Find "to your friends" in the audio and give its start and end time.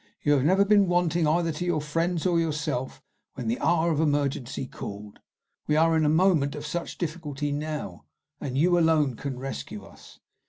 1.51-2.25